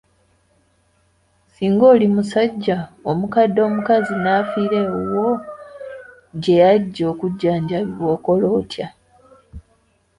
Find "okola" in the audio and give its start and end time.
8.17-8.47